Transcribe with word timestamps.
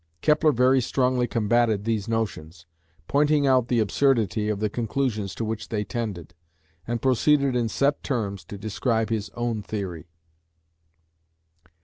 Kepler 0.23 0.51
very 0.51 0.81
strongly 0.81 1.27
combated 1.27 1.83
these 1.85 2.07
notions, 2.07 2.65
pointing 3.07 3.45
out 3.45 3.67
the 3.67 3.77
absurdity 3.77 4.49
of 4.49 4.59
the 4.59 4.67
conclusions 4.67 5.35
to 5.35 5.45
which 5.45 5.69
they 5.69 5.83
tended, 5.83 6.33
and 6.87 7.03
proceeded 7.03 7.55
in 7.55 7.69
set 7.69 8.01
terms 8.01 8.43
to 8.45 8.57
describe 8.57 9.11
his 9.11 9.29
own 9.35 9.61
theory. 9.61 10.07